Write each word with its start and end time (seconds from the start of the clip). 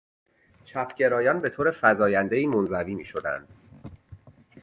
چپ 0.65 0.93
گرایان 0.95 1.41
به 1.41 1.49
طور 1.49 1.75
فزایندهای 1.81 2.47
منزوی 2.47 2.95
میشدند. 2.95 3.47